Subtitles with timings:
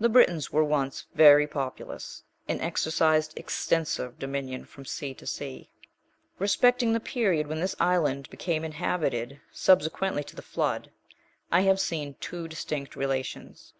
[0.00, 5.68] The Britons were once very populous, and exercised extensive dominion from sea to sea.
[6.36, 10.90] 10.* Respecting the period when this island became inhabited subsequently to the flood,
[11.52, 13.74] I have seen two distinct relations.